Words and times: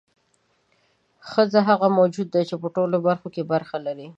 ښځه 1.29 1.59
هغه 1.69 1.87
موجود 1.99 2.27
دی 2.33 2.43
چې 2.49 2.55
په 2.61 2.67
ټولو 2.75 2.95
برخو 3.07 3.27
کې 3.35 3.43
برخه 3.51 3.77
لري. 3.87 4.07